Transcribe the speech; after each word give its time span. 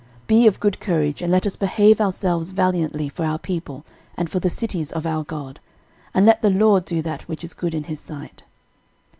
13:019:013 0.21 0.27
Be 0.29 0.47
of 0.47 0.59
good 0.59 0.79
courage, 0.79 1.21
and 1.21 1.31
let 1.31 1.45
us 1.45 1.55
behave 1.55 2.01
ourselves 2.01 2.49
valiantly 2.49 3.07
for 3.07 3.23
our 3.23 3.37
people, 3.37 3.85
and 4.17 4.31
for 4.31 4.39
the 4.39 4.49
cities 4.49 4.91
of 4.91 5.05
our 5.05 5.23
God: 5.23 5.59
and 6.15 6.25
let 6.25 6.41
the 6.41 6.49
LORD 6.49 6.85
do 6.85 7.03
that 7.03 7.27
which 7.27 7.43
is 7.43 7.53
good 7.53 7.75
in 7.75 7.83
his 7.83 7.99
sight. 7.99 8.41